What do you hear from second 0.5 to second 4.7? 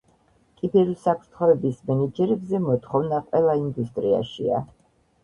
კიბერუსაფრთხოების მენეჯერებზე მოთხოვნა ყველა ინდუსტრიაშია.